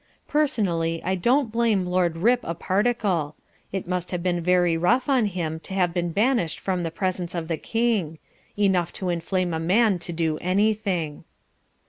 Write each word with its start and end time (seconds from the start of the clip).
Personally 0.27 0.99
I 1.05 1.13
don't 1.13 1.51
blame 1.51 1.85
Lord 1.85 2.17
Rip 2.17 2.39
a 2.41 2.55
particle; 2.55 3.35
it 3.71 3.87
must 3.87 4.09
have 4.09 4.23
been 4.23 4.41
very 4.41 4.75
rough 4.75 5.07
on 5.07 5.27
him 5.27 5.59
to 5.59 5.75
have 5.75 5.93
been 5.93 6.09
banished 6.11 6.59
from 6.59 6.81
the 6.81 6.89
presence 6.89 7.35
of 7.35 7.47
the 7.47 7.57
king 7.57 8.17
enough 8.57 8.91
to 8.93 9.09
inflame 9.09 9.53
a 9.53 9.59
man 9.59 9.99
to 9.99 10.11
do 10.11 10.39
anything. 10.39 11.23